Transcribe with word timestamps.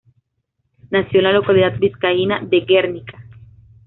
Nació 0.89 1.19
en 1.19 1.25
la 1.25 1.31
localidad 1.31 1.77
vizcaína 1.77 2.39
de 2.43 2.61
Guernica. 2.61 3.23